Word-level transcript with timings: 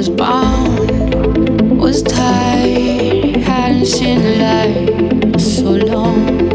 was 0.00 0.08
bound, 0.08 1.78
was 1.78 2.02
tied. 2.02 3.36
Hadn't 3.36 3.84
seen 3.84 4.22
the 4.22 4.34
light 4.46 5.38
so 5.38 5.72
long. 5.72 6.48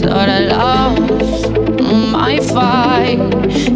Thought 0.00 0.28
I 0.28 0.40
lost 0.56 1.50
my 2.10 2.38
fight, 2.40 3.20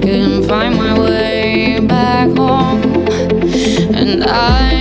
couldn't 0.03 0.49
find 0.49 0.75
my 0.75 0.99
way 0.99 1.79
back 1.87 2.37
home, 2.37 3.07
and 3.95 4.25
I. 4.25 4.76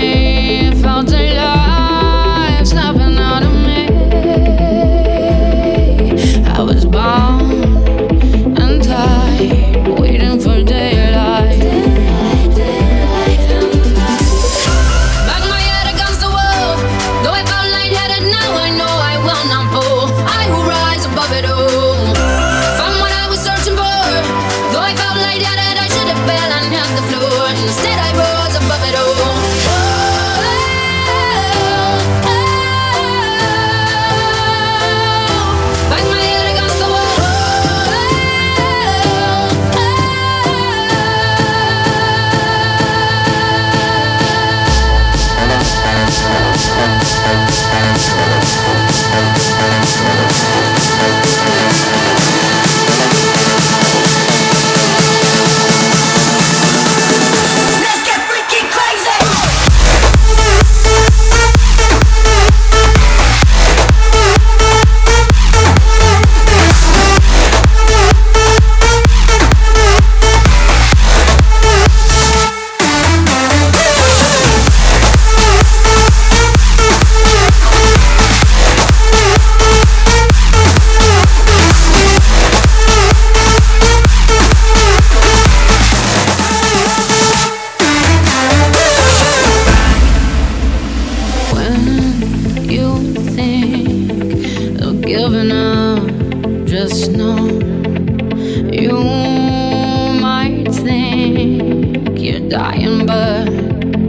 Dying, 102.50 103.06
but 103.06 103.50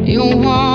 you 0.07 0.21
won't. 0.21 0.66